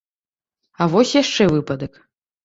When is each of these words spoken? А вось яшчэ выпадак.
А 0.81 0.87
вось 0.93 1.11
яшчэ 1.17 1.43
выпадак. 1.53 1.93